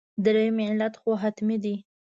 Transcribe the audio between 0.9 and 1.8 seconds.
یې خو حتمي دی.